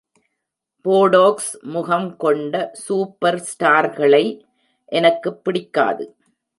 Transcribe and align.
Botox 0.85 1.59
முகம் 1.61 2.17
கொண்ட 2.17 2.71
சூப்பர்ஸ்டார்களை 2.89 4.41
எனக்குப் 4.85 5.43
பிடிக்காது. 5.43 6.15